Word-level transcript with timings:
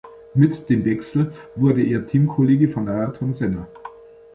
Mit 0.33 0.67
dem 0.67 0.83
Wechsel 0.83 1.31
wurde 1.55 1.83
er 1.83 2.07
Teamkollege 2.07 2.67
von 2.69 2.87
Ayrton 2.89 3.35
Senna. 3.35 3.67